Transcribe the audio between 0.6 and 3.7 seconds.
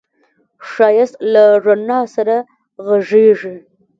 ښایست له رڼا سره غږېږي